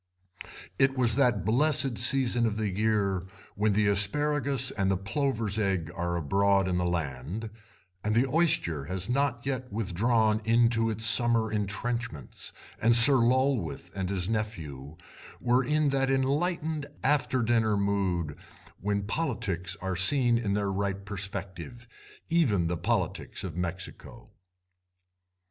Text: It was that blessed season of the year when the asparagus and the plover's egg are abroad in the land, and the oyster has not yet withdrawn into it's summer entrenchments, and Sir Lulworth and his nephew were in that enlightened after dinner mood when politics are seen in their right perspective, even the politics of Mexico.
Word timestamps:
It 0.79 0.97
was 0.97 1.13
that 1.13 1.45
blessed 1.45 1.99
season 1.99 2.47
of 2.47 2.57
the 2.57 2.71
year 2.75 3.27
when 3.53 3.73
the 3.73 3.85
asparagus 3.87 4.71
and 4.71 4.89
the 4.89 4.97
plover's 4.97 5.59
egg 5.59 5.91
are 5.95 6.15
abroad 6.15 6.67
in 6.67 6.79
the 6.79 6.87
land, 6.87 7.51
and 8.03 8.15
the 8.15 8.25
oyster 8.25 8.85
has 8.85 9.07
not 9.11 9.45
yet 9.45 9.71
withdrawn 9.71 10.41
into 10.43 10.89
it's 10.89 11.05
summer 11.05 11.51
entrenchments, 11.53 12.51
and 12.81 12.95
Sir 12.95 13.17
Lulworth 13.17 13.91
and 13.95 14.09
his 14.09 14.27
nephew 14.27 14.97
were 15.39 15.63
in 15.63 15.89
that 15.89 16.09
enlightened 16.09 16.87
after 17.03 17.43
dinner 17.43 17.77
mood 17.77 18.37
when 18.79 19.03
politics 19.03 19.77
are 19.83 19.95
seen 19.95 20.39
in 20.39 20.55
their 20.55 20.71
right 20.71 21.05
perspective, 21.05 21.87
even 22.27 22.65
the 22.65 22.75
politics 22.75 23.43
of 23.43 23.55
Mexico. 23.55 24.31